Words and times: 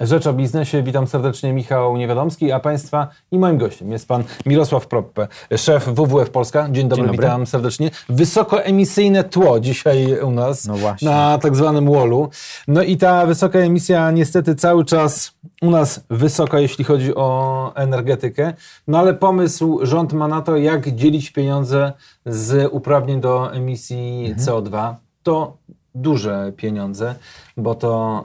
Rzecz 0.00 0.26
o 0.26 0.32
biznesie. 0.32 0.82
Witam 0.82 1.06
serdecznie 1.06 1.52
Michał 1.52 1.96
Niewiadomski, 1.96 2.52
a 2.52 2.60
Państwa 2.60 3.08
i 3.32 3.38
moim 3.38 3.58
gościem 3.58 3.92
jest 3.92 4.08
Pan 4.08 4.24
Mirosław 4.46 4.86
Proppe, 4.86 5.28
szef 5.56 5.88
WWF 5.88 6.30
Polska. 6.30 6.68
Dzień 6.70 6.88
dobry, 6.88 7.04
Dzień 7.04 7.12
dobry. 7.12 7.26
witam 7.26 7.46
serdecznie. 7.46 7.90
Wysokoemisyjne 8.08 9.24
tło 9.24 9.60
dzisiaj 9.60 10.20
u 10.22 10.30
nas 10.30 10.66
No 10.66 10.74
na 11.02 11.38
tak 11.38 11.56
zwanym 11.56 11.92
wallu. 11.92 12.28
No 12.68 12.82
i 12.82 12.96
ta 12.96 13.26
wysoka 13.26 13.58
emisja 13.58 14.10
niestety 14.10 14.54
cały 14.54 14.84
czas 14.84 15.32
u 15.62 15.70
nas 15.70 16.04
wysoka, 16.10 16.60
jeśli 16.60 16.84
chodzi 16.84 17.14
o 17.14 17.72
energetykę. 17.74 18.52
No 18.88 18.98
ale 18.98 19.14
pomysł 19.14 19.78
rząd 19.82 20.12
ma 20.12 20.28
na 20.28 20.42
to, 20.42 20.56
jak 20.56 20.94
dzielić 20.94 21.30
pieniądze 21.30 21.92
z 22.26 22.68
uprawnień 22.72 23.20
do 23.20 23.52
emisji 23.52 24.26
Mhm. 24.26 24.38
CO2. 24.46 24.94
To 25.22 25.56
duże 25.94 26.52
pieniądze, 26.56 27.14
bo 27.56 27.74
to 27.74 28.24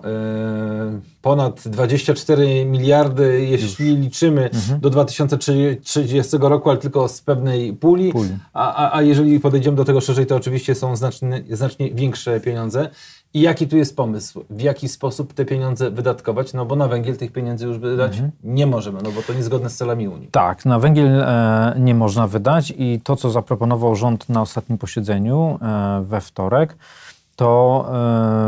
yy, 0.93 0.99
ponad 1.21 1.67
24 1.67 2.65
miliardy, 2.65 3.45
jeśli 3.49 3.95
liczymy 3.97 4.49
Mhm. 4.53 4.79
do 4.79 4.89
2030 4.89 6.37
roku, 6.41 6.69
ale 6.69 6.79
tylko 6.79 7.07
z 7.07 7.21
pewnej 7.21 7.73
puli. 7.73 8.11
Puli. 8.11 8.29
A, 8.53 8.73
a, 8.75 8.97
a 8.97 9.01
jeżeli 9.01 9.39
podejdziemy 9.39 9.77
do 9.77 9.85
tego 9.85 10.01
szerzej, 10.01 10.25
to 10.25 10.35
oczywiście 10.35 10.75
są 10.75 10.95
znacznie, 10.95 11.43
znacznie 11.49 11.91
większe 11.91 12.39
pieniądze. 12.39 12.89
I 13.33 13.41
jaki 13.41 13.67
tu 13.67 13.77
jest 13.77 13.95
pomysł? 13.95 14.45
W 14.49 14.61
jaki 14.61 14.87
sposób 14.89 15.33
te 15.33 15.45
pieniądze 15.45 15.91
wydatkować? 15.91 16.53
No 16.53 16.65
bo 16.65 16.75
na 16.75 16.87
węgiel 16.87 17.17
tych 17.17 17.31
pieniędzy 17.31 17.65
już 17.65 17.77
wydać 17.77 18.11
Mhm. 18.13 18.31
nie 18.43 18.67
możemy, 18.67 18.99
no 19.03 19.11
bo 19.11 19.21
to 19.21 19.33
niezgodne 19.33 19.69
z 19.69 19.75
celami 19.77 20.07
Unii. 20.07 20.27
Tak, 20.31 20.65
na 20.65 20.79
węgiel 20.79 21.21
e, 21.21 21.75
nie 21.79 21.95
można 21.95 22.27
wydać 22.27 22.73
i 22.77 22.99
to, 23.03 23.15
co 23.15 23.29
zaproponował 23.31 23.95
rząd 23.95 24.29
na 24.29 24.41
ostatnim 24.41 24.77
posiedzeniu 24.77 25.59
e, 25.61 26.01
we 26.03 26.21
wtorek, 26.21 26.75
to 27.35 27.85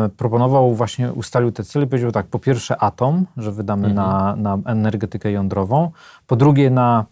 e, 0.06 0.10
proponował 0.10 0.76
właśnie, 0.76 1.14
ustalił 1.14 1.52
te 1.52 1.64
cele 1.64 1.86
i 1.86 1.88
powiedział 1.88 2.12
tak, 2.12 2.26
po 2.26 2.40
pierwsze 2.40 2.78
atom, 2.78 3.26
że 3.38 3.52
wydamy 3.52 3.94
na, 3.94 4.36
na 4.36 4.58
energetykę 4.66 5.32
jądrową, 5.32 5.92
po 6.28 6.36
drugie 6.36 6.70
na 6.70 7.06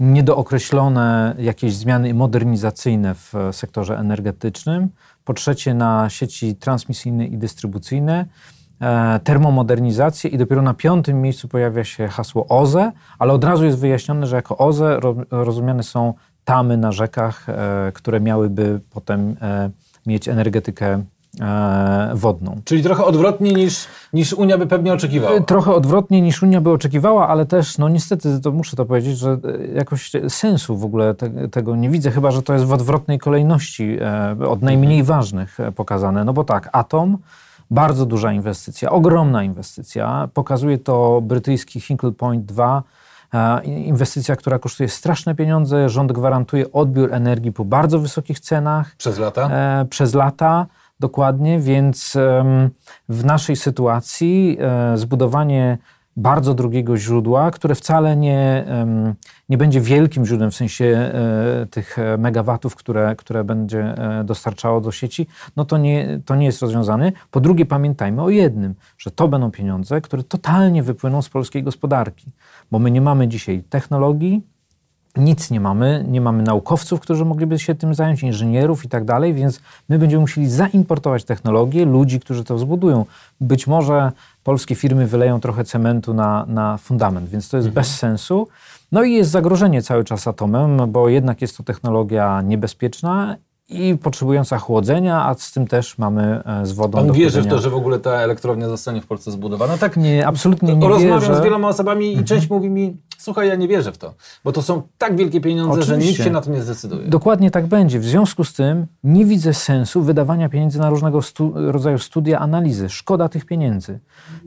niedookreślone 0.00 1.34
jakieś 1.38 1.74
zmiany 1.74 2.14
modernizacyjne 2.14 3.14
w 3.14 3.34
e, 3.34 3.52
sektorze 3.52 3.98
energetycznym, 3.98 4.88
po 5.24 5.34
trzecie 5.34 5.74
na 5.74 6.08
sieci 6.08 6.56
transmisyjne 6.56 7.26
i 7.26 7.38
dystrybucyjne, 7.38 8.26
e, 8.80 9.20
termomodernizację 9.24 10.30
i 10.30 10.38
dopiero 10.38 10.62
na 10.62 10.74
piątym 10.74 11.22
miejscu 11.22 11.48
pojawia 11.48 11.84
się 11.84 12.08
hasło 12.08 12.46
OZE, 12.48 12.92
ale 13.18 13.32
od 13.32 13.44
razu 13.44 13.64
jest 13.64 13.78
wyjaśnione, 13.78 14.26
że 14.26 14.36
jako 14.36 14.58
OZE 14.58 15.00
ro, 15.00 15.14
rozumiane 15.30 15.82
są 15.82 16.14
tamy 16.44 16.76
na 16.76 16.92
rzekach, 16.92 17.48
e, 17.48 17.92
które 17.94 18.20
miałyby 18.20 18.80
potem 18.90 19.36
e, 19.42 19.70
mieć 20.06 20.28
energetykę 20.28 21.02
e, 21.40 22.10
wodną. 22.14 22.60
Czyli 22.64 22.82
trochę 22.82 23.04
odwrotnie 23.04 23.52
niż, 23.52 23.86
niż 24.12 24.32
Unia 24.32 24.58
by 24.58 24.66
pewnie 24.66 24.92
oczekiwała. 24.92 25.40
Trochę 25.40 25.74
odwrotnie 25.74 26.20
niż 26.20 26.42
Unia 26.42 26.60
by 26.60 26.70
oczekiwała, 26.70 27.28
ale 27.28 27.46
też, 27.46 27.78
no 27.78 27.88
niestety, 27.88 28.40
to 28.40 28.52
muszę 28.52 28.76
to 28.76 28.84
powiedzieć, 28.84 29.18
że 29.18 29.30
e, 29.30 29.66
jakoś 29.66 30.12
sensu 30.28 30.76
w 30.76 30.84
ogóle 30.84 31.14
te, 31.14 31.48
tego 31.48 31.76
nie 31.76 31.90
widzę, 31.90 32.10
chyba 32.10 32.30
że 32.30 32.42
to 32.42 32.52
jest 32.52 32.64
w 32.64 32.72
odwrotnej 32.72 33.18
kolejności, 33.18 33.96
e, 34.00 34.48
od 34.48 34.62
najmniej 34.62 35.02
ważnych 35.02 35.60
e, 35.60 35.72
pokazane. 35.72 36.24
No 36.24 36.32
bo 36.32 36.44
tak, 36.44 36.68
atom, 36.72 37.18
bardzo 37.70 38.06
duża 38.06 38.32
inwestycja, 38.32 38.90
ogromna 38.90 39.44
inwestycja. 39.44 40.28
Pokazuje 40.34 40.78
to 40.78 41.20
brytyjski 41.20 41.80
Hinkley 41.80 42.12
Point 42.12 42.44
2. 42.44 42.82
Inwestycja, 43.64 44.36
która 44.36 44.58
kosztuje 44.58 44.88
straszne 44.88 45.34
pieniądze. 45.34 45.88
Rząd 45.88 46.12
gwarantuje 46.12 46.72
odbiór 46.72 47.14
energii 47.14 47.52
po 47.52 47.64
bardzo 47.64 47.98
wysokich 47.98 48.40
cenach 48.40 48.96
Przez 48.96 49.18
lata. 49.18 49.48
e, 49.50 49.86
przez 49.90 50.14
lata, 50.14 50.66
dokładnie, 51.00 51.60
więc 51.60 52.16
w 53.08 53.24
naszej 53.24 53.56
sytuacji 53.56 54.58
e, 54.60 54.98
zbudowanie 54.98 55.78
bardzo 56.16 56.54
drugiego 56.54 56.96
źródła, 56.96 57.50
które 57.50 57.74
wcale 57.74 58.16
nie, 58.16 58.64
nie 59.48 59.58
będzie 59.58 59.80
wielkim 59.80 60.26
źródłem 60.26 60.50
w 60.50 60.54
sensie 60.54 60.84
e, 60.84 61.66
tych 61.66 61.96
megawatów, 62.18 62.76
które, 62.76 63.16
które 63.16 63.44
będzie 63.44 63.80
e, 63.80 64.24
dostarczało 64.24 64.80
do 64.80 64.92
sieci, 64.92 65.26
no 65.56 65.64
to 65.64 65.78
nie, 65.78 66.20
to 66.24 66.34
nie 66.34 66.46
jest 66.46 66.62
rozwiązane. 66.62 67.12
Po 67.30 67.40
drugie, 67.40 67.66
pamiętajmy 67.66 68.22
o 68.22 68.30
jednym, 68.30 68.74
że 68.98 69.10
to 69.10 69.28
będą 69.28 69.50
pieniądze, 69.50 70.00
które 70.00 70.22
totalnie 70.22 70.82
wypłyną 70.82 71.22
z 71.22 71.28
polskiej 71.28 71.62
gospodarki, 71.62 72.30
bo 72.70 72.78
my 72.78 72.90
nie 72.90 73.00
mamy 73.00 73.28
dzisiaj 73.28 73.62
technologii, 73.62 74.42
nic 75.16 75.50
nie 75.50 75.60
mamy, 75.60 76.04
nie 76.08 76.20
mamy 76.20 76.42
naukowców, 76.42 77.00
którzy 77.00 77.24
mogliby 77.24 77.58
się 77.58 77.74
tym 77.74 77.94
zająć, 77.94 78.22
inżynierów 78.22 78.84
i 78.84 78.88
tak 78.88 79.04
dalej, 79.04 79.34
więc 79.34 79.60
my 79.88 79.98
będziemy 79.98 80.20
musieli 80.20 80.50
zaimportować 80.50 81.24
technologię, 81.24 81.84
ludzi, 81.84 82.20
którzy 82.20 82.44
to 82.44 82.58
zbudują. 82.58 83.06
Być 83.40 83.66
może 83.66 84.12
polskie 84.44 84.74
firmy 84.74 85.06
wyleją 85.06 85.40
trochę 85.40 85.64
cementu 85.64 86.14
na, 86.14 86.46
na 86.48 86.76
fundament, 86.76 87.28
więc 87.28 87.48
to 87.48 87.56
jest 87.56 87.68
bez 87.68 87.96
sensu. 87.98 88.48
No 88.92 89.02
i 89.02 89.12
jest 89.12 89.30
zagrożenie 89.30 89.82
cały 89.82 90.04
czas 90.04 90.28
atomem, 90.28 90.92
bo 90.92 91.08
jednak 91.08 91.42
jest 91.42 91.56
to 91.56 91.62
technologia 91.62 92.42
niebezpieczna 92.42 93.36
i 93.68 93.96
potrzebująca 94.02 94.58
chłodzenia, 94.58 95.26
a 95.26 95.34
z 95.34 95.52
tym 95.52 95.66
też 95.66 95.98
mamy 95.98 96.42
e, 96.44 96.66
z 96.66 96.72
wodą 96.72 96.98
Pan 96.98 97.06
do 97.06 97.12
wierzy 97.12 97.42
w 97.42 97.46
to, 97.46 97.58
że 97.58 97.70
w 97.70 97.74
ogóle 97.74 97.98
ta 97.98 98.10
elektrownia 98.10 98.68
zostanie 98.68 99.00
w 99.00 99.06
Polsce 99.06 99.30
zbudowana? 99.30 99.78
Tak 99.78 99.96
Nie, 99.96 100.26
absolutnie 100.26 100.76
nie 100.76 100.88
Rozmawiam 100.88 101.20
wierzę. 101.20 101.36
z 101.36 101.44
wieloma 101.44 101.68
osobami 101.68 102.16
i 102.16 102.24
część 102.24 102.50
mówi 102.50 102.70
mi, 102.70 102.96
słuchaj, 103.20 103.48
ja 103.48 103.54
nie 103.54 103.68
wierzę 103.68 103.92
w 103.92 103.98
to, 103.98 104.14
bo 104.44 104.52
to 104.52 104.62
są 104.62 104.82
tak 104.98 105.16
wielkie 105.16 105.40
pieniądze, 105.40 105.82
że 105.82 105.92
nikt 105.92 106.02
Oczywiście. 106.02 106.24
się 106.24 106.30
na 106.30 106.40
to 106.40 106.50
nie 106.50 106.62
zdecyduje. 106.62 107.08
Dokładnie 107.08 107.50
tak 107.50 107.66
będzie. 107.66 107.98
W 107.98 108.04
związku 108.04 108.44
z 108.44 108.52
tym 108.52 108.86
nie 109.04 109.24
widzę 109.24 109.54
sensu 109.54 110.02
wydawania 110.02 110.48
pieniędzy 110.48 110.78
na 110.78 110.90
różnego 110.90 111.22
stu 111.22 111.52
rodzaju 111.56 111.98
studia, 111.98 112.38
analizy. 112.38 112.88
Szkoda 112.88 113.28
tych 113.28 113.44
pieniędzy. 113.44 114.00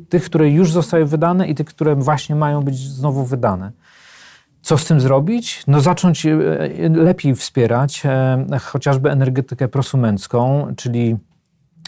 Tych, 0.10 0.26
które 0.26 0.50
już 0.50 0.72
zostały 0.72 1.06
wydane 1.06 1.48
i 1.48 1.56
tych, 1.56 1.68
które 1.68 1.96
właśnie 1.96 2.36
mają 2.36 2.62
być 2.62 2.78
znowu 2.78 3.26
wydane. 3.26 3.72
Co 4.62 4.78
z 4.78 4.86
tym 4.86 5.02
zrobić? 5.02 5.64
No 5.68 5.82
zacząć 5.82 6.26
e, 6.26 6.32
lepiej 6.90 7.36
wspierać 7.36 8.04
e, 8.06 8.60
chociażby 8.62 9.12
energetykę 9.12 9.68
prosumencką, 9.68 10.68
czyli 10.78 11.18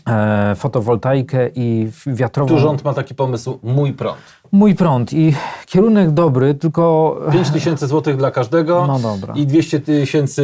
e, 0.07 0.55
fotowoltaikę 0.55 1.49
i 1.55 1.89
wiatrową. 2.07 2.55
Tu 2.55 2.59
rząd 2.59 2.83
ma 2.83 2.93
taki 2.93 3.15
pomysł, 3.15 3.59
mój 3.63 3.93
prąd. 3.93 4.17
Mój 4.51 4.75
prąd 4.75 5.13
i 5.13 5.33
kierunek 5.65 6.11
dobry, 6.11 6.53
tylko 6.53 7.17
5 7.31 7.49
tysięcy 7.49 7.87
złotych 7.87 8.17
dla 8.17 8.31
każdego 8.31 8.83
No 8.87 8.99
dobra. 8.99 9.33
i 9.35 9.47
200 9.47 9.79
tysięcy 9.79 10.43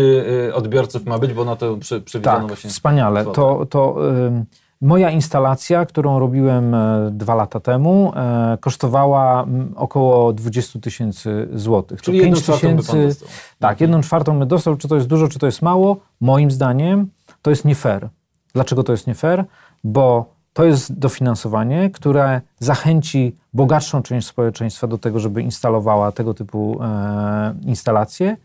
y, 0.49 0.55
odbiorców 0.55 1.05
ma 1.05 1.19
być, 1.19 1.33
bo 1.33 1.45
na 1.45 1.55
to 1.55 1.77
przy, 1.77 2.01
przewidziano 2.01 2.37
Tak, 2.39 2.47
właśnie 2.47 2.69
wspaniale. 2.69 3.21
kwotę. 3.21 3.35
To, 3.35 3.65
to 3.65 4.09
ym, 4.09 4.45
moja 4.81 5.09
instalacja, 5.11 5.85
którą 5.85 6.19
robiłem 6.19 6.75
e, 6.75 7.09
dwa 7.11 7.35
lata 7.35 7.59
temu, 7.59 8.13
e, 8.15 8.57
kosztowała 8.61 9.45
około 9.75 10.33
20 10.33 10.79
tysięcy 10.79 11.47
złotych. 11.53 12.01
Czyli 12.01 12.17
jedną 12.17 12.33
5 12.33 12.43
czwartą 12.43 12.67
by 12.75 12.83
pan 12.83 13.01
dostał. 13.07 13.27
Tak, 13.59 13.81
jedną 13.81 14.01
czwartą 14.01 14.39
by 14.39 14.45
dostał. 14.45 14.75
Czy 14.77 14.87
to 14.87 14.95
jest 14.95 15.07
dużo, 15.07 15.27
czy 15.27 15.39
to 15.39 15.45
jest 15.45 15.61
mało? 15.61 15.97
Moim 16.21 16.51
zdaniem 16.51 17.07
to 17.41 17.49
jest 17.49 17.65
nie 17.65 17.75
fair. 17.75 18.09
Dlaczego 18.53 18.83
to 18.83 18.91
jest 18.91 19.07
nie 19.07 19.15
fair? 19.15 19.45
Bo 19.83 20.25
to 20.53 20.65
jest 20.65 20.99
dofinansowanie, 20.99 21.89
które 21.89 22.41
zachęci 22.59 23.35
bogatszą 23.53 24.01
część 24.01 24.27
społeczeństwa 24.27 24.87
do 24.87 24.97
tego, 24.97 25.19
żeby 25.19 25.41
instalowała 25.41 26.11
tego 26.11 26.33
typu 26.33 26.79
e, 26.83 27.55
instalacje. 27.65 28.37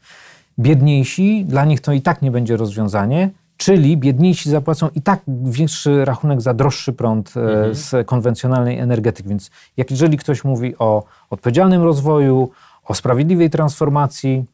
Biedniejsi, 0.59 1.45
dla 1.45 1.65
nich 1.65 1.81
to 1.81 1.93
i 1.93 2.03
tak 2.03 2.23
nie 2.23 2.31
będzie 2.31 2.57
rozwiązanie, 2.57 3.31
czyli 3.57 3.97
biedniejsi 3.97 4.51
zapłacą 4.51 4.89
i 4.95 5.03
tak 5.03 5.21
większy 5.45 6.05
rachunek 6.05 6.41
za 6.41 6.55
droższy 6.55 6.93
prąd 6.93 7.35
e, 7.37 7.75
z 7.75 8.07
konwencjonalnej 8.07 8.79
energetyki. 8.79 9.29
Więc 9.29 9.51
jak 9.77 9.91
jeżeli 9.91 10.17
ktoś 10.17 10.45
mówi 10.45 10.79
o 10.79 11.05
odpowiedzialnym 11.31 11.83
rozwoju, 11.83 12.51
o 12.85 12.95
sprawiedliwej 12.95 13.51
transformacji 13.51 14.45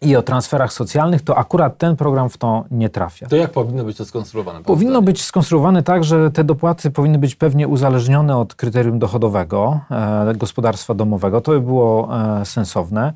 i 0.00 0.16
o 0.16 0.22
transferach 0.22 0.72
socjalnych, 0.72 1.22
to 1.22 1.38
akurat 1.38 1.78
ten 1.78 1.96
program 1.96 2.28
w 2.28 2.36
to 2.36 2.64
nie 2.70 2.88
trafia. 2.88 3.26
To 3.26 3.36
jak 3.36 3.50
powinno 3.50 3.84
być 3.84 3.96
to 3.96 4.04
skonstruowane? 4.04 4.62
Powinno 4.62 4.92
zdaniem? 4.92 5.04
być 5.04 5.22
skonstruowane 5.24 5.82
tak, 5.82 6.04
że 6.04 6.30
te 6.30 6.44
dopłaty 6.44 6.90
powinny 6.90 7.18
być 7.18 7.34
pewnie 7.34 7.68
uzależnione 7.68 8.36
od 8.36 8.54
kryterium 8.54 8.98
dochodowego 8.98 9.80
e, 9.90 10.34
gospodarstwa 10.34 10.94
domowego. 10.94 11.40
To 11.40 11.52
by 11.52 11.60
było 11.60 12.08
e, 12.40 12.44
sensowne. 12.44 13.12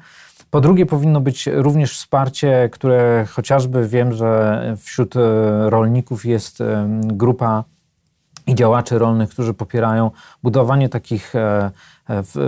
Po 0.51 0.61
drugie, 0.61 0.87
powinno 0.87 1.21
być 1.21 1.47
również 1.53 1.93
wsparcie, 1.93 2.69
które 2.73 3.27
chociażby 3.31 3.89
wiem, 3.89 4.13
że 4.13 4.63
wśród 4.79 5.17
e, 5.17 5.21
rolników 5.71 6.25
jest 6.25 6.61
e, 6.61 6.89
grupa 7.03 7.65
i 8.47 8.55
działaczy 8.55 8.99
rolnych, 8.99 9.31
którzy 9.31 9.55
popierają 9.55 10.11
budowanie 10.43 10.89
takich 10.89 11.35
e, 11.35 11.71
w, 12.09 12.39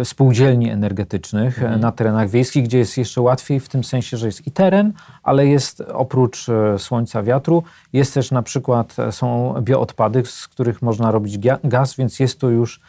e, 0.00 0.04
spółdzielni 0.04 0.70
energetycznych 0.70 1.62
e, 1.62 1.76
na 1.76 1.92
terenach 1.92 2.30
wiejskich, 2.30 2.64
gdzie 2.64 2.78
jest 2.78 2.98
jeszcze 2.98 3.20
łatwiej 3.20 3.60
w 3.60 3.68
tym 3.68 3.84
sensie, 3.84 4.16
że 4.16 4.26
jest 4.26 4.46
i 4.46 4.50
teren, 4.50 4.92
ale 5.22 5.46
jest 5.46 5.80
oprócz 5.80 6.48
e, 6.48 6.78
słońca, 6.78 7.22
wiatru, 7.22 7.62
jest 7.92 8.14
też 8.14 8.30
na 8.30 8.42
przykład 8.42 8.98
e, 8.98 9.12
są 9.12 9.54
bioodpady, 9.60 10.22
z 10.24 10.48
których 10.48 10.82
można 10.82 11.10
robić 11.10 11.38
gaz, 11.64 11.96
więc 11.96 12.20
jest 12.20 12.40
to 12.40 12.50
już 12.50 12.80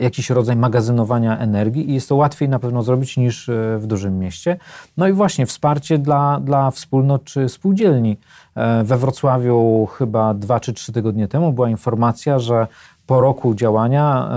jakiś 0.00 0.30
rodzaj 0.30 0.56
magazynowania 0.56 1.38
energii 1.38 1.90
i 1.90 1.94
jest 1.94 2.08
to 2.08 2.16
łatwiej 2.16 2.48
na 2.48 2.58
pewno 2.58 2.82
zrobić 2.82 3.16
niż 3.16 3.50
w 3.78 3.86
dużym 3.86 4.18
mieście. 4.18 4.56
No 4.96 5.08
i 5.08 5.12
właśnie 5.12 5.46
wsparcie 5.46 5.98
dla, 5.98 6.40
dla 6.40 6.70
wspólnot 6.70 7.24
czy 7.24 7.48
spółdzielni. 7.48 8.16
We 8.84 8.98
Wrocławiu 8.98 9.86
chyba 9.86 10.34
dwa 10.34 10.60
czy 10.60 10.72
trzy 10.72 10.92
tygodnie 10.92 11.28
temu 11.28 11.52
była 11.52 11.70
informacja, 11.70 12.38
że 12.38 12.66
po 13.06 13.20
roku 13.20 13.54
działania, 13.54 14.28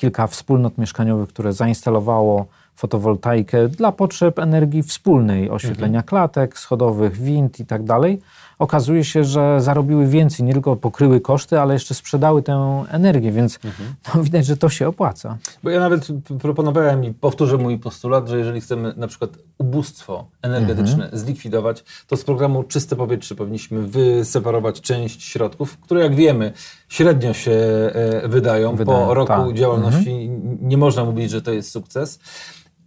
kilka 0.00 0.26
wspólnot 0.26 0.78
mieszkaniowych, 0.78 1.28
które 1.28 1.52
zainstalowało 1.52 2.46
fotowoltaikę 2.74 3.68
dla 3.68 3.92
potrzeb 3.92 4.38
energii 4.38 4.82
wspólnej, 4.82 5.50
oświetlenia 5.50 5.98
mhm. 5.98 6.08
klatek 6.08 6.58
schodowych, 6.58 7.16
wind 7.16 7.60
i 7.60 7.66
tak 7.66 7.82
dalej, 7.82 8.20
okazuje 8.60 9.04
się, 9.04 9.24
że 9.24 9.60
zarobiły 9.60 10.06
więcej, 10.06 10.46
nie 10.46 10.52
tylko 10.52 10.76
pokryły 10.76 11.20
koszty, 11.20 11.60
ale 11.60 11.74
jeszcze 11.74 11.94
sprzedały 11.94 12.42
tę 12.42 12.84
energię, 12.88 13.32
więc 13.32 13.58
mhm. 13.64 13.94
no, 14.14 14.22
widać, 14.22 14.46
że 14.46 14.56
to 14.56 14.68
się 14.68 14.88
opłaca. 14.88 15.38
Bo 15.62 15.70
ja 15.70 15.80
nawet 15.80 16.08
proponowałem 16.40 17.04
i 17.04 17.14
powtórzę 17.14 17.56
mój 17.56 17.78
postulat, 17.78 18.28
że 18.28 18.38
jeżeli 18.38 18.60
chcemy 18.60 18.94
na 18.96 19.06
przykład 19.08 19.30
ubóstwo 19.58 20.26
energetyczne 20.42 21.04
mhm. 21.04 21.18
zlikwidować, 21.18 21.84
to 22.06 22.16
z 22.16 22.24
programu 22.24 22.62
Czyste 22.62 22.96
Powietrze 22.96 23.34
powinniśmy 23.34 23.82
wyseparować 23.82 24.80
część 24.80 25.22
środków, 25.22 25.78
które 25.78 26.00
jak 26.00 26.14
wiemy 26.14 26.52
średnio 26.88 27.34
się 27.34 27.52
e, 27.52 28.28
wydają. 28.28 28.76
wydają 28.76 29.06
po 29.06 29.14
roku 29.14 29.46
tak. 29.46 29.54
działalności 29.54 30.10
mhm. 30.10 30.58
nie 30.60 30.76
można 30.76 31.04
mówić, 31.04 31.30
że 31.30 31.42
to 31.42 31.52
jest 31.52 31.70
sukces. 31.70 32.18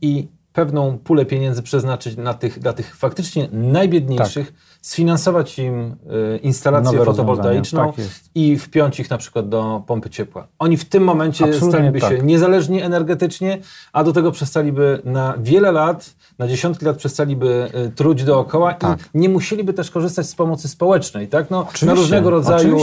I 0.01 0.27
pewną 0.53 0.97
pulę 0.97 1.25
pieniędzy 1.25 1.63
przeznaczyć 1.63 2.17
na 2.17 2.33
tych, 2.33 2.59
dla 2.59 2.73
tych 2.73 2.95
faktycznie 2.95 3.47
najbiedniejszych, 3.51 4.47
tak 4.47 4.55
sfinansować 4.83 5.59
im 5.59 5.95
y, 6.35 6.37
instalację 6.37 6.91
Nowe 6.91 7.05
fotowoltaiczną 7.05 7.93
tak 7.93 8.05
i 8.35 8.57
wpiąć 8.57 8.99
ich 8.99 9.09
na 9.09 9.17
przykład 9.17 9.49
do 9.49 9.83
pompy 9.87 10.09
ciepła. 10.09 10.47
Oni 10.59 10.77
w 10.77 10.85
tym 10.85 11.03
momencie 11.03 11.45
Absolutnie 11.45 11.69
staliby 11.69 11.99
tak. 11.99 12.11
się 12.11 12.23
niezależni 12.23 12.81
energetycznie, 12.81 13.57
a 13.93 14.03
do 14.03 14.13
tego 14.13 14.31
przestaliby 14.31 15.01
na 15.05 15.33
wiele 15.37 15.71
lat, 15.71 16.15
na 16.39 16.47
dziesiątki 16.47 16.85
lat 16.85 16.97
przestaliby 16.97 17.71
y, 17.87 17.91
truć 17.91 18.23
dookoła 18.23 18.73
tak. 18.73 18.99
i 19.13 19.17
nie 19.17 19.29
musieliby 19.29 19.73
też 19.73 19.91
korzystać 19.91 20.29
z 20.29 20.35
pomocy 20.35 20.67
społecznej, 20.67 21.27
tak? 21.27 21.49
No, 21.51 21.67
na 21.85 21.93
różnego 21.93 22.29
rodzaju 22.29 22.77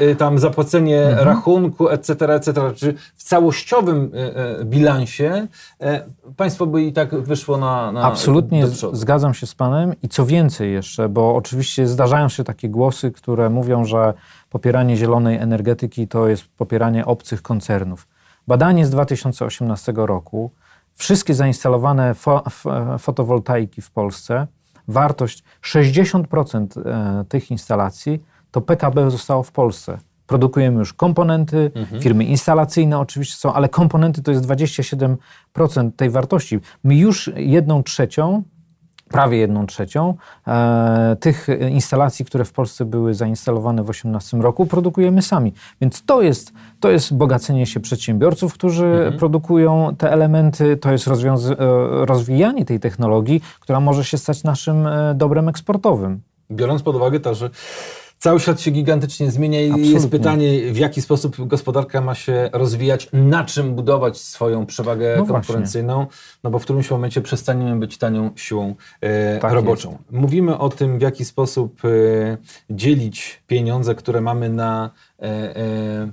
y, 0.00 0.16
tam 0.16 0.38
zapłacenie 0.38 1.02
mhm. 1.02 1.28
rachunku, 1.28 1.88
etc., 1.88 2.34
etc., 2.34 2.52
czy 2.76 2.94
w 3.14 3.22
całościowym 3.22 4.10
bilansie 4.64 5.46
państwo 6.36 6.66
by 6.66 6.82
i 6.82 6.92
tak 6.92 7.20
wyszło 7.20 7.56
na, 7.56 7.92
na 7.92 8.02
Absolutnie 8.02 8.66
zgadzam 8.92 9.34
się 9.34 9.46
z 9.46 9.54
panem 9.54 9.94
i 10.02 10.08
co 10.08 10.26
więcej 10.26 10.72
jeszcze, 10.72 11.08
bo 11.08 11.34
oczywiście 11.42 11.86
zdarzają 11.86 12.28
się 12.28 12.44
takie 12.44 12.68
głosy, 12.68 13.10
które 13.10 13.50
mówią, 13.50 13.84
że 13.84 14.14
popieranie 14.50 14.96
zielonej 14.96 15.36
energetyki 15.36 16.08
to 16.08 16.28
jest 16.28 16.44
popieranie 16.56 17.06
obcych 17.06 17.42
koncernów. 17.42 18.08
Badanie 18.48 18.86
z 18.86 18.90
2018 18.90 19.92
roku, 19.96 20.50
wszystkie 20.94 21.34
zainstalowane 21.34 22.14
fo 22.14 22.42
fotowoltaiki 22.98 23.82
w 23.82 23.90
Polsce, 23.90 24.46
wartość 24.88 25.44
60% 25.62 26.80
e, 26.86 27.24
tych 27.28 27.50
instalacji 27.50 28.22
to 28.50 28.60
PKB 28.60 29.10
zostało 29.10 29.42
w 29.42 29.52
Polsce. 29.52 29.98
Produkujemy 30.26 30.78
już 30.78 30.92
komponenty, 30.92 31.70
mhm. 31.74 32.02
firmy 32.02 32.24
instalacyjne 32.24 32.98
oczywiście 32.98 33.36
są, 33.36 33.52
ale 33.52 33.68
komponenty 33.68 34.22
to 34.22 34.30
jest 34.30 34.44
27% 34.44 35.16
tej 35.96 36.10
wartości. 36.10 36.60
My 36.84 36.96
już 36.96 37.30
jedną 37.36 37.82
trzecią 37.82 38.42
prawie 39.12 39.38
jedną 39.38 39.66
trzecią 39.66 40.14
e, 40.46 41.16
tych 41.20 41.46
instalacji, 41.70 42.24
które 42.24 42.44
w 42.44 42.52
Polsce 42.52 42.84
były 42.84 43.14
zainstalowane 43.14 43.82
w 43.82 43.84
2018 43.84 44.36
roku, 44.36 44.66
produkujemy 44.66 45.22
sami. 45.22 45.52
Więc 45.80 46.04
to 46.04 46.22
jest, 46.22 46.52
to 46.80 46.90
jest 46.90 47.16
bogacenie 47.16 47.66
się 47.66 47.80
przedsiębiorców, 47.80 48.54
którzy 48.54 48.86
mhm. 48.86 49.18
produkują 49.18 49.94
te 49.98 50.12
elementy, 50.12 50.76
to 50.76 50.92
jest 50.92 51.08
e, 51.08 51.12
rozwijanie 52.06 52.64
tej 52.64 52.80
technologii, 52.80 53.40
która 53.60 53.80
może 53.80 54.04
się 54.04 54.18
stać 54.18 54.44
naszym 54.44 54.86
e, 54.86 55.14
dobrem 55.14 55.48
eksportowym. 55.48 56.20
Biorąc 56.50 56.82
pod 56.82 56.96
uwagę 56.96 57.20
to, 57.20 57.34
że 57.34 57.50
Cały 58.22 58.40
świat 58.40 58.60
się 58.60 58.70
gigantycznie 58.70 59.30
zmienia 59.30 59.60
i 59.60 59.64
Absolutnie. 59.64 59.92
jest 59.92 60.10
pytanie, 60.10 60.72
w 60.72 60.76
jaki 60.76 61.02
sposób 61.02 61.46
gospodarka 61.46 62.00
ma 62.00 62.14
się 62.14 62.50
rozwijać, 62.52 63.08
na 63.12 63.44
czym 63.44 63.74
budować 63.74 64.20
swoją 64.20 64.66
przewagę 64.66 65.14
no 65.18 65.26
konkurencyjną, 65.26 65.94
właśnie. 65.94 66.38
no 66.44 66.50
bo 66.50 66.58
w 66.58 66.62
którymś 66.62 66.90
momencie 66.90 67.20
przestaniemy 67.20 67.80
być 67.80 67.98
tanią 67.98 68.30
siłą 68.36 68.74
e, 69.00 69.38
tak 69.38 69.52
roboczą. 69.52 69.90
Jest. 69.90 70.02
Mówimy 70.10 70.58
o 70.58 70.68
tym, 70.68 70.98
w 70.98 71.02
jaki 71.02 71.24
sposób 71.24 71.82
e, 71.84 71.88
dzielić 72.70 73.42
pieniądze, 73.46 73.94
które 73.94 74.20
mamy 74.20 74.48
na 74.48 74.90
e, 75.22 75.56
e 75.56 76.12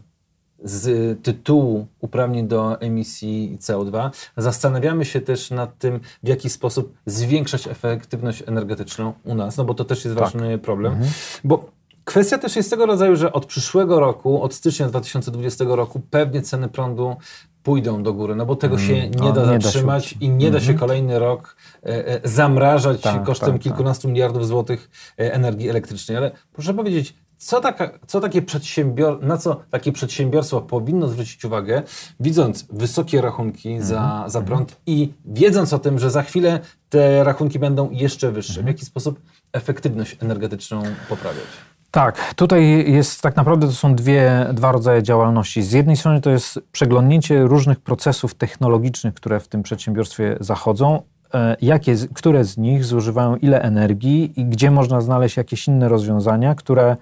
z 0.63 1.23
tytułu 1.23 1.87
uprawnień 1.99 2.47
do 2.47 2.81
emisji 2.81 3.57
CO2. 3.61 4.09
Zastanawiamy 4.37 5.05
się 5.05 5.21
też 5.21 5.51
nad 5.51 5.77
tym, 5.77 5.99
w 6.23 6.27
jaki 6.27 6.49
sposób 6.49 6.93
zwiększać 7.05 7.67
efektywność 7.67 8.43
energetyczną 8.47 9.13
u 9.23 9.35
nas, 9.35 9.57
no 9.57 9.65
bo 9.65 9.73
to 9.73 9.85
też 9.85 10.05
jest 10.05 10.17
tak. 10.17 10.25
ważny 10.25 10.57
problem. 10.57 10.93
Mhm. 10.93 11.11
Bo 11.43 11.78
Kwestia 12.09 12.37
też 12.37 12.55
jest 12.55 12.69
tego 12.69 12.85
rodzaju, 12.85 13.15
że 13.15 13.33
od 13.33 13.45
przyszłego 13.45 13.99
roku, 13.99 14.41
od 14.41 14.53
stycznia 14.53 14.87
2020 14.87 15.65
roku, 15.67 16.01
pewnie 16.09 16.41
ceny 16.41 16.69
prądu 16.69 17.15
pójdą 17.63 18.03
do 18.03 18.13
góry, 18.13 18.35
no 18.35 18.45
bo 18.45 18.55
tego 18.55 18.79
się 18.79 18.93
mm, 18.93 19.11
nie 19.11 19.33
da 19.33 19.51
nie 19.53 19.61
zatrzymać 19.61 20.13
da 20.13 20.25
i 20.25 20.29
nie 20.29 20.47
mm 20.47 20.53
da 20.53 20.59
się 20.59 20.71
mhm. 20.71 20.79
kolejny 20.79 21.19
rok 21.19 21.55
e, 21.83 22.07
e, 22.07 22.29
zamrażać 22.29 23.01
tak, 23.01 23.23
kosztem 23.23 23.53
tak, 23.53 23.61
kilkunastu 23.61 24.01
tak. 24.01 24.11
miliardów 24.11 24.47
złotych 24.47 24.89
e, 25.19 25.33
energii 25.33 25.69
elektrycznej. 25.69 26.17
Ale 26.17 26.31
proszę 26.53 26.73
powiedzieć, 26.73 27.15
co, 27.37 27.61
taka, 27.61 27.99
co 28.07 28.19
takie 28.19 28.41
przedsiębior 28.41 29.23
na 29.23 29.37
co 29.37 29.61
takie 29.69 29.91
przedsiębiorstwo 29.91 30.61
powinno 30.61 31.07
zwrócić 31.07 31.45
uwagę, 31.45 31.83
widząc 32.19 32.65
wysokie 32.69 33.21
rachunki 33.21 33.69
mm 33.69 33.81
-hmm. 33.81 33.85
za, 33.85 34.01
mhm. 34.01 34.29
za 34.29 34.41
prąd 34.41 34.75
i 34.85 35.13
wiedząc 35.25 35.73
o 35.73 35.79
tym, 35.79 35.99
że 35.99 36.11
za 36.11 36.23
chwilę 36.23 36.59
te 36.89 37.23
rachunki 37.23 37.59
będą 37.59 37.89
jeszcze 37.89 38.31
wyższe? 38.31 38.53
W 38.53 38.57
mhm. 38.57 38.67
jaki 38.67 38.85
sposób 38.85 39.19
efektywność 39.53 40.17
energetyczną 40.19 40.83
poprawiać? 41.09 41.47
Tak, 41.91 42.33
tutaj 42.33 42.91
jest 42.91 43.21
tak 43.21 43.35
naprawdę 43.35 43.67
to 43.67 43.73
są 43.73 43.95
dwie, 43.95 44.45
dwa 44.53 44.71
rodzaje 44.71 45.03
działalności. 45.03 45.63
Z 45.63 45.71
jednej 45.71 45.97
strony 45.97 46.21
to 46.21 46.29
jest 46.29 46.59
przeglądnięcie 46.71 47.43
różnych 47.43 47.79
procesów 47.79 48.35
technologicznych, 48.35 49.13
które 49.13 49.39
w 49.39 49.47
tym 49.47 49.63
przedsiębiorstwie 49.63 50.37
zachodzą, 50.39 51.01
e, 51.33 51.55
jakie, 51.61 51.95
które 52.13 52.43
z 52.43 52.57
nich 52.57 52.85
zużywają 52.85 53.35
ile 53.35 53.61
energii 53.61 54.33
i 54.35 54.45
gdzie 54.45 54.71
można 54.71 55.01
znaleźć 55.01 55.37
jakieś 55.37 55.67
inne 55.67 55.89
rozwiązania, 55.89 56.55
które 56.55 56.97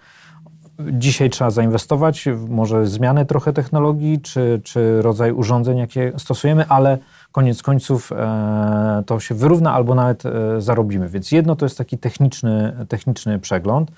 dzisiaj 0.80 1.30
trzeba 1.30 1.52
zainwestować, 1.52 2.26
może 2.50 2.86
zmianę 2.86 3.26
trochę 3.26 3.54
technologii, 3.54 4.22
czy, 4.22 4.62
czy 4.64 5.02
rodzaj 5.02 5.32
urządzeń, 5.32 5.78
jakie 5.78 6.14
stosujemy, 6.18 6.66
ale 6.70 6.98
koniec 7.32 7.62
końców 7.62 8.12
e, 8.12 9.04
to 9.06 9.20
się 9.20 9.36
wyrówna 9.36 9.74
albo 9.74 9.96
nawet 9.96 10.26
e, 10.26 10.32
zarobimy. 10.62 11.10
Więc 11.10 11.32
jedno 11.32 11.56
to 11.56 11.66
jest 11.66 11.78
taki 11.78 11.98
techniczny, 11.98 12.86
techniczny 12.90 13.40
przegląd. 13.40 13.92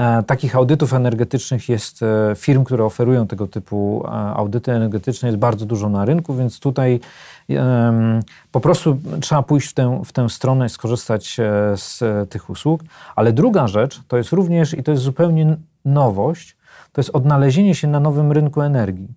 E, 0.00 0.22
takich 0.22 0.56
audytów 0.56 0.94
energetycznych 0.94 1.68
jest 1.68 2.02
e, 2.02 2.34
firm, 2.36 2.64
które 2.64 2.84
oferują 2.84 3.26
tego 3.26 3.46
typu 3.46 4.02
e, 4.06 4.10
audyty 4.10 4.72
energetyczne, 4.72 5.28
jest 5.28 5.38
bardzo 5.38 5.66
dużo 5.66 5.88
na 5.88 6.04
rynku, 6.04 6.34
więc 6.34 6.60
tutaj 6.60 7.00
po 8.52 8.60
prostu 8.60 8.98
trzeba 9.20 9.42
pójść 9.42 9.68
w 9.68 9.74
tę, 9.74 10.02
w 10.04 10.12
tę 10.12 10.28
stronę 10.28 10.68
skorzystać 10.68 11.36
z 11.74 12.00
tych 12.30 12.50
usług. 12.50 12.80
Ale 13.16 13.32
druga 13.32 13.68
rzecz 13.68 14.00
to 14.08 14.16
jest 14.16 14.32
również, 14.32 14.74
i 14.74 14.82
to 14.82 14.90
jest 14.90 15.02
zupełnie 15.02 15.56
nowość, 15.84 16.56
to 16.92 17.00
jest 17.00 17.10
odnalezienie 17.10 17.74
się 17.74 17.88
na 17.88 18.00
nowym 18.00 18.32
rynku 18.32 18.62
energii. 18.62 19.08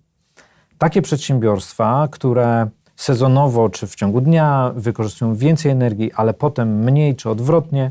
Takie 0.78 1.02
przedsiębiorstwa, 1.02 2.08
które 2.10 2.68
sezonowo 2.96 3.68
czy 3.68 3.86
w 3.86 3.94
ciągu 3.94 4.20
dnia 4.20 4.72
wykorzystują 4.76 5.34
więcej 5.34 5.72
energii, 5.72 6.12
ale 6.12 6.34
potem 6.34 6.78
mniej 6.78 7.16
czy 7.16 7.30
odwrotnie, 7.30 7.90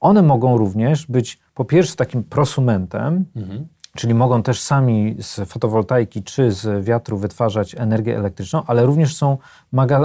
one 0.00 0.22
mogą 0.22 0.56
również 0.56 1.06
być 1.06 1.38
po 1.54 1.64
pierwsze 1.64 1.96
takim 1.96 2.24
prosumentem, 2.24 3.24
mhm. 3.36 3.66
czyli 3.96 4.14
mogą 4.14 4.42
też 4.42 4.60
sami 4.60 5.16
z 5.20 5.40
fotowoltaiki 5.48 6.22
czy 6.22 6.52
z 6.52 6.84
wiatru 6.84 7.18
wytwarzać 7.18 7.74
energię 7.74 8.18
elektryczną, 8.18 8.62
ale 8.66 8.86
również 8.86 9.16
są, 9.16 9.38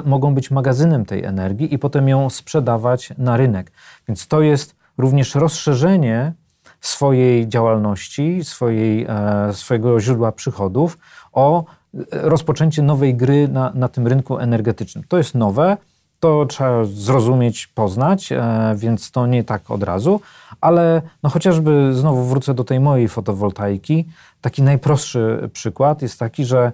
mogą 0.06 0.36
być 0.36 0.52
magazynem 0.52 1.06
tej 1.06 1.24
energii 1.24 1.74
i 1.74 1.80
potem 1.80 2.10
ją 2.10 2.30
sprzedawać 2.30 3.14
na 3.18 3.38
rynek. 3.38 3.72
Więc 4.08 4.28
to 4.28 4.42
jest 4.42 4.76
również 4.98 5.36
rozszerzenie 5.36 6.34
swojej 6.82 7.48
działalności, 7.48 8.44
swojej, 8.44 9.06
e, 9.10 9.54
swojego 9.54 10.00
źródła 10.00 10.32
przychodów 10.32 10.98
o 11.34 11.64
e, 11.64 11.66
rozpoczęcie 12.12 12.82
nowej 12.82 13.16
gry 13.16 13.48
na, 13.48 13.72
na 13.76 13.88
tym 13.88 14.08
rynku 14.08 14.38
energetycznym. 14.38 15.04
To 15.08 15.18
jest 15.18 15.36
nowe, 15.36 15.78
to 16.20 16.46
trzeba 16.46 16.86
zrozumieć, 16.86 17.68
poznać, 17.68 18.32
e, 18.32 18.40
więc 18.76 19.12
to 19.12 19.28
nie 19.28 19.44
tak 19.44 19.72
od 19.72 19.84
razu, 19.84 20.22
ale 20.62 21.02
no 21.24 21.30
chociażby 21.30 21.94
znowu 21.94 22.24
wrócę 22.24 22.54
do 22.54 22.64
tej 22.64 22.80
mojej 22.80 23.08
fotowoltaiki. 23.08 24.06
Taki 24.42 24.64
najprostszy 24.64 25.50
przykład 25.54 26.02
jest 26.02 26.20
taki, 26.20 26.46
że 26.46 26.72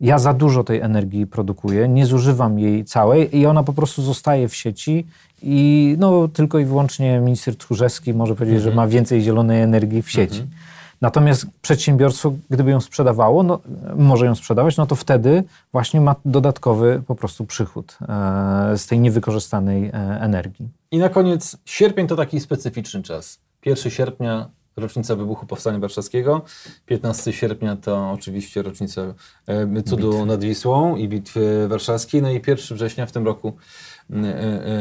ja 0.00 0.18
za 0.18 0.34
dużo 0.34 0.64
tej 0.64 0.80
energii 0.80 1.26
produkuję, 1.26 1.88
nie 1.88 2.06
zużywam 2.06 2.58
jej 2.58 2.84
całej 2.84 3.36
i 3.38 3.46
ona 3.46 3.62
po 3.62 3.72
prostu 3.72 4.02
zostaje 4.02 4.48
w 4.48 4.54
sieci 4.54 5.06
i 5.42 5.96
no, 5.98 6.28
tylko 6.28 6.58
i 6.58 6.64
wyłącznie 6.64 7.20
minister 7.20 7.56
Tchórzewski 7.56 8.14
może 8.14 8.34
powiedzieć, 8.34 8.56
mhm. 8.56 8.72
że 8.72 8.76
ma 8.76 8.88
więcej 8.88 9.22
zielonej 9.22 9.62
energii 9.62 10.02
w 10.02 10.10
sieci. 10.10 10.40
Mhm. 10.40 10.63
Natomiast 11.04 11.46
przedsiębiorstwo, 11.62 12.34
gdyby 12.50 12.70
ją 12.70 12.80
sprzedawało, 12.80 13.42
no, 13.42 13.60
może 13.96 14.26
ją 14.26 14.34
sprzedawać, 14.34 14.76
no 14.76 14.86
to 14.86 14.96
wtedy 14.96 15.44
właśnie 15.72 16.00
ma 16.00 16.16
dodatkowy 16.24 17.02
po 17.06 17.14
prostu 17.14 17.44
przychód 17.44 17.98
e, 18.02 18.78
z 18.78 18.86
tej 18.86 19.00
niewykorzystanej 19.00 19.86
e, 19.86 19.92
energii. 20.20 20.68
I 20.90 20.98
na 20.98 21.08
koniec, 21.08 21.56
sierpień 21.64 22.06
to 22.06 22.16
taki 22.16 22.40
specyficzny 22.40 23.02
czas. 23.02 23.40
1 23.66 23.90
sierpnia 23.92 24.48
rocznica 24.76 25.16
wybuchu 25.16 25.46
Powstania 25.46 25.78
Warszawskiego. 25.78 26.42
15 26.86 27.32
sierpnia 27.32 27.76
to 27.76 28.10
oczywiście 28.10 28.62
rocznica 28.62 29.02
e, 29.46 29.82
cudu 29.82 30.10
Bitwy. 30.10 30.26
nad 30.26 30.40
Wisłą 30.44 30.96
i 30.96 31.08
Bitwy 31.08 31.68
Warszawskiej. 31.68 32.22
No 32.22 32.30
i 32.30 32.34
1 32.34 32.56
września 32.56 33.06
w 33.06 33.12
tym 33.12 33.24
roku 33.26 33.56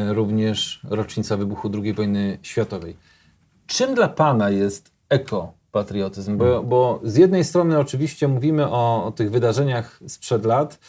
również 0.09 0.81
rocznica 0.89 1.37
wybuchu 1.37 1.71
II 1.83 1.93
wojny 1.93 2.37
światowej. 2.41 2.97
Czym 3.67 3.95
dla 3.95 4.07
Pana 4.07 4.49
jest 4.49 4.91
ekopatriotyzm? 5.73 6.37
Bo, 6.37 6.63
bo 6.63 6.99
z 7.03 7.15
jednej 7.15 7.43
strony 7.43 7.79
oczywiście 7.79 8.27
mówimy 8.27 8.69
o, 8.69 9.05
o 9.05 9.11
tych 9.11 9.31
wydarzeniach 9.31 9.99
sprzed 10.07 10.45
lat, 10.45 10.79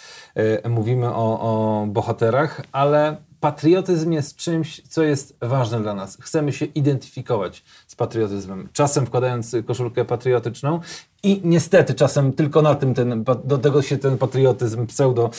mówimy 0.68 1.14
o, 1.14 1.40
o 1.40 1.86
bohaterach, 1.86 2.62
ale 2.72 3.16
patriotyzm 3.40 4.12
jest 4.12 4.36
czymś, 4.36 4.82
co 4.88 5.02
jest 5.02 5.36
ważne 5.40 5.80
dla 5.80 5.94
nas. 5.94 6.18
Chcemy 6.20 6.52
się 6.52 6.64
identyfikować 6.64 7.64
z 7.86 7.94
patriotyzmem. 7.94 8.68
Czasem 8.72 9.06
wkładając 9.06 9.56
koszulkę 9.66 10.04
patriotyczną 10.04 10.80
i 11.22 11.40
niestety 11.44 11.94
czasem 11.94 12.32
tylko 12.32 12.62
na 12.62 12.74
tym 12.74 12.94
ten, 12.94 13.24
do 13.44 13.58
tego 13.58 13.82
się 13.82 13.98
ten 13.98 14.18
patriotyzm 14.18 14.86
pseudo 14.86 15.30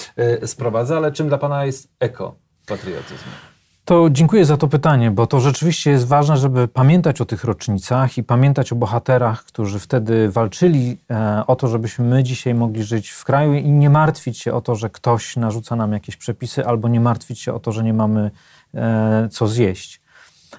y, 0.44 0.48
sprowadza, 0.48 0.98
ale 0.98 1.12
czym 1.12 1.28
dla 1.28 1.38
Pana 1.38 1.66
jest 1.66 1.88
eko-patriotyzm? 2.00 3.55
To 3.86 4.10
dziękuję 4.10 4.46
za 4.46 4.58
to 4.58 4.68
pytanie, 4.68 5.12
bo 5.12 5.28
to 5.28 5.40
rzeczywiście 5.40 5.92
jest 5.92 6.08
ważne, 6.08 6.38
żeby 6.38 6.68
pamiętać 6.68 7.22
o 7.22 7.26
tych 7.26 7.44
rocznicach 7.44 8.18
i 8.18 8.24
pamiętać 8.24 8.72
o 8.72 8.76
bohaterach, 8.76 9.44
którzy 9.44 9.80
wtedy 9.80 10.32
walczyli 10.32 10.98
e, 11.10 11.44
o 11.48 11.56
to, 11.56 11.68
żebyśmy 11.68 12.06
my 12.06 12.24
dzisiaj 12.24 12.54
mogli 12.54 12.84
żyć 12.84 13.10
w 13.10 13.24
kraju 13.24 13.54
i 13.54 13.72
nie 13.72 13.90
martwić 13.90 14.38
się 14.38 14.54
o 14.54 14.62
to, 14.62 14.76
że 14.76 14.90
ktoś 14.90 15.36
narzuca 15.36 15.76
nam 15.76 15.94
jakieś 15.94 16.18
przepisy, 16.18 16.66
albo 16.66 16.88
nie 16.88 17.00
martwić 17.00 17.40
się 17.40 17.54
o 17.54 17.60
to, 17.60 17.72
że 17.72 17.84
nie 17.84 17.94
mamy 17.94 18.32
e, 18.74 19.28
co 19.32 19.48
zjeść. 19.48 20.02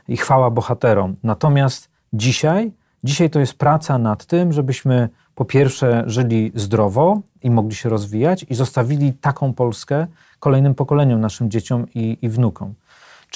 I 0.09 0.17
chwała 0.17 0.51
bohaterom. 0.51 1.17
Natomiast 1.23 1.91
dzisiaj, 2.13 2.73
dzisiaj 3.05 3.31
to 3.31 3.41
jest 3.41 3.55
praca 3.55 3.99
nad 3.99 4.25
tym, 4.25 4.53
żebyśmy 4.53 5.09
po 5.35 5.45
pierwsze 5.45 6.05
żyli 6.07 6.53
zdrowo 6.55 7.21
i 7.43 7.51
mogli 7.51 7.75
się 7.75 7.89
rozwijać 7.89 8.47
i 8.49 8.55
zostawili 8.55 9.13
taką 9.13 9.53
Polskę 9.53 10.07
kolejnym 10.41 10.75
pokoleniom, 10.75 11.21
naszym 11.21 11.51
dzieciom 11.51 11.87
i, 11.95 12.19
i 12.23 12.29
wnukom. 12.29 12.75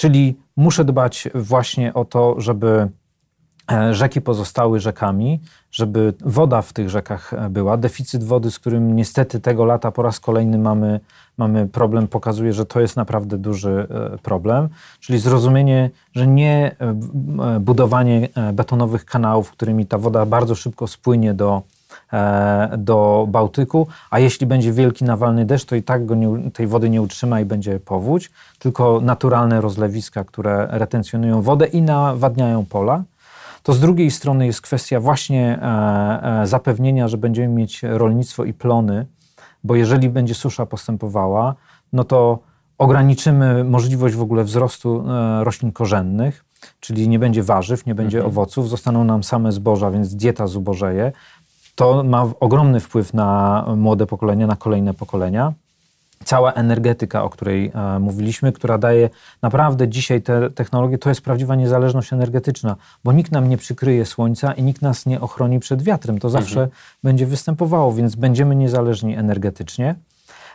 Czyli 0.01 0.37
muszę 0.57 0.85
dbać 0.85 1.27
właśnie 1.35 1.93
o 1.93 2.05
to, 2.05 2.35
żeby 2.37 2.89
e, 3.71 3.93
rzeki 3.93 4.21
pozostały 4.21 4.79
rzekami, 4.79 5.39
żeby 5.71 6.13
woda 6.21 6.61
w 6.61 6.73
tych 6.73 6.89
rzekach 6.89 7.33
e, 7.33 7.49
była. 7.49 7.77
Deficyt 7.77 8.23
wody, 8.23 8.51
z 8.51 8.59
którym 8.59 8.95
niestety 8.95 9.39
tego 9.39 9.65
lata 9.65 9.91
po 9.91 10.01
raz 10.01 10.19
kolejny 10.19 10.57
mamy, 10.57 10.99
mamy 11.37 11.67
problem, 11.67 12.07
pokazuje, 12.07 12.53
że 12.53 12.65
to 12.65 12.81
jest 12.81 12.95
naprawdę 12.95 13.37
duży 13.37 13.87
e, 13.89 14.17
problem. 14.17 14.69
Czyli 14.99 15.19
zrozumienie, 15.19 15.89
że 16.13 16.27
nie 16.27 16.75
budowanie 17.59 18.29
betonowych 18.53 19.05
kanałów, 19.05 19.51
którymi 19.51 19.85
ta 19.85 19.97
woda 19.97 20.25
bardzo 20.25 20.55
szybko 20.55 20.87
spłynie 20.87 21.33
do, 21.33 21.61
do 22.77 23.27
Bałtyku, 23.29 23.87
a 24.09 24.19
jeśli 24.19 24.47
będzie 24.47 24.73
wielki 24.73 25.05
nawalny 25.05 25.45
deszcz, 25.45 25.65
to 25.65 25.75
i 25.75 25.83
tak 25.83 26.05
go 26.05 26.15
nie, 26.15 26.51
tej 26.51 26.67
wody 26.67 26.89
nie 26.89 27.01
utrzyma 27.01 27.39
i 27.39 27.45
będzie 27.45 27.79
powódź, 27.79 28.31
tylko 28.59 29.01
naturalne 29.01 29.61
rozlewiska, 29.61 30.23
które 30.23 30.67
retencjonują 30.71 31.41
wodę 31.41 31.65
i 31.65 31.81
nawadniają 31.81 32.65
pola. 32.65 33.03
To 33.63 33.73
z 33.73 33.79
drugiej 33.79 34.11
strony 34.11 34.45
jest 34.45 34.61
kwestia 34.61 34.99
właśnie 34.99 35.59
e, 35.61 36.41
e, 36.41 36.47
zapewnienia, 36.47 37.07
że 37.07 37.17
będziemy 37.17 37.47
mieć 37.47 37.83
rolnictwo 37.83 38.43
i 38.43 38.53
plony, 38.53 39.05
bo 39.63 39.75
jeżeli 39.75 40.09
będzie 40.09 40.35
susza 40.35 40.65
postępowała, 40.65 41.55
no 41.93 42.03
to 42.03 42.39
ograniczymy 42.77 43.63
możliwość 43.63 44.15
w 44.15 44.21
ogóle 44.21 44.43
wzrostu 44.43 45.03
roślin 45.43 45.71
korzennych, 45.71 46.45
czyli 46.79 47.09
nie 47.09 47.19
będzie 47.19 47.43
warzyw, 47.43 47.85
nie 47.85 47.95
będzie 47.95 48.17
mhm. 48.17 48.33
owoców, 48.33 48.69
zostaną 48.69 49.03
nam 49.03 49.23
same 49.23 49.51
zboża, 49.51 49.91
więc 49.91 50.15
dieta 50.15 50.47
zubożeje 50.47 51.11
to 51.81 52.03
ma 52.03 52.27
ogromny 52.39 52.79
wpływ 52.79 53.13
na 53.13 53.65
młode 53.77 54.05
pokolenia, 54.07 54.47
na 54.47 54.55
kolejne 54.55 54.93
pokolenia. 54.93 55.53
Cała 56.23 56.53
energetyka, 56.53 57.23
o 57.23 57.29
której 57.29 57.71
e, 57.75 57.99
mówiliśmy, 57.99 58.51
która 58.51 58.77
daje 58.77 59.09
naprawdę 59.41 59.87
dzisiaj 59.87 60.21
te 60.21 60.49
technologie, 60.49 60.97
to 60.97 61.09
jest 61.09 61.21
prawdziwa 61.21 61.55
niezależność 61.55 62.13
energetyczna, 62.13 62.75
bo 63.03 63.11
nikt 63.11 63.31
nam 63.31 63.49
nie 63.49 63.57
przykryje 63.57 64.05
słońca 64.05 64.53
i 64.53 64.63
nikt 64.63 64.81
nas 64.81 65.05
nie 65.05 65.21
ochroni 65.21 65.59
przed 65.59 65.83
wiatrem. 65.83 66.19
To 66.19 66.29
zawsze 66.29 66.61
mhm. 66.61 66.69
będzie 67.03 67.25
występowało, 67.25 67.93
więc 67.93 68.15
będziemy 68.15 68.55
niezależni 68.55 69.15
energetycznie. 69.15 69.95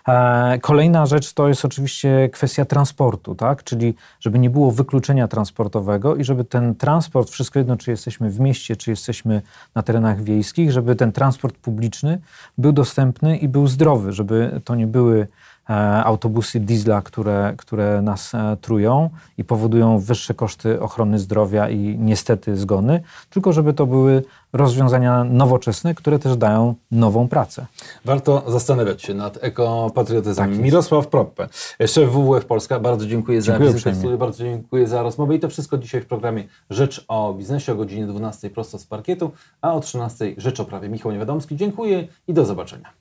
E, 0.09 0.59
kolejna 0.63 1.07
rzecz 1.07 1.33
to 1.33 1.49
jest 1.49 1.65
oczywiście 1.65 2.29
kwestia 2.33 2.65
transportu, 2.65 3.35
tak? 3.35 3.65
czyli 3.65 3.95
żeby 4.21 4.39
nie 4.39 4.51
było 4.51 4.71
wykluczenia 4.73 5.29
transportowego 5.29 6.17
i 6.17 6.25
żeby 6.25 6.45
ten 6.45 6.75
transport, 6.75 7.31
wszystko 7.31 7.59
jedno, 7.59 7.77
czy 7.77 7.91
jesteśmy 7.91 8.31
w 8.31 8.41
mieście, 8.41 8.77
czy 8.77 8.91
jesteśmy 8.91 9.43
na 9.75 9.83
terenach 9.83 10.23
wiejskich, 10.23 10.73
żeby 10.73 10.97
ten 10.97 11.13
transport 11.13 11.57
publiczny 11.57 12.19
był 12.59 12.73
dostępny 12.73 13.37
i 13.37 13.49
był 13.49 13.67
zdrowy, 13.67 14.13
żeby 14.13 14.61
to 14.65 14.75
nie 14.75 14.87
były 14.87 15.27
autobusy 16.05 16.61
diesla, 16.61 17.03
które, 17.03 17.55
które 17.59 18.03
nas 18.03 18.35
e, 18.35 18.57
trują 18.61 19.11
i 19.39 19.45
powodują 19.45 19.99
wyższe 19.99 20.35
koszty 20.35 20.81
ochrony 20.81 21.19
zdrowia 21.19 21.69
i 21.69 21.99
niestety 21.99 22.57
zgony, 22.57 23.03
tylko 23.31 23.53
żeby 23.53 23.73
to 23.73 23.87
były 23.87 24.23
rozwiązania 24.53 25.25
nowoczesne, 25.25 25.95
które 25.95 26.19
też 26.19 26.37
dają 26.37 26.75
nową 26.91 27.29
pracę. 27.29 27.67
Warto 28.05 28.43
zastanawiać 28.47 29.03
się 29.03 29.15
nad 29.15 29.39
ekopatriotyzmem. 29.41 30.51
Tak 30.51 30.59
Mirosław 30.59 31.09
Proppe, 31.09 31.49
szef 31.87 32.11
WWF 32.11 32.45
Polska, 32.45 32.81
bardzo 32.81 33.07
dziękuję, 33.07 33.43
dziękuję 33.43 33.71
za 33.71 33.75
wizytę 33.75 34.17
bardzo 34.19 34.45
dziękuję 34.45 34.89
za 34.89 35.03
rozmowę 35.03 35.35
i 35.35 35.41
to 35.41 35.49
wszystko 35.49 35.79
dzisiaj 35.79 36.01
w 36.01 36.07
programie 36.07 36.45
Rzecz 36.71 37.05
o 37.09 37.35
biznesie 37.35 37.73
o 37.73 37.77
godzinie 37.77 38.07
12 38.07 38.51
prosto 38.51 38.79
z 38.79 38.87
parkietu, 38.87 39.31
a 39.61 39.75
o 39.75 39.81
13 39.81 40.35
Rzecz 40.37 40.61
o 40.61 40.65
prawie. 40.65 40.89
Michał 40.89 41.13
Niewiadomski, 41.13 41.57
dziękuję 41.57 42.09
i 42.29 42.35
do 42.35 42.45
zobaczenia. 42.45 42.93